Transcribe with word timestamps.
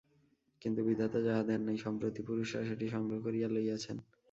কিন্তু 0.61 0.79
বিধাতা 0.87 1.19
যাহা 1.27 1.41
দেন 1.49 1.61
নাই 1.67 1.77
সম্প্রতি 1.85 2.21
পুরুষরা 2.27 2.61
সেটি 2.69 2.85
সংগ্রহ 2.95 3.19
করিয়া 3.25 3.47
লইয়াছেন। 3.49 3.97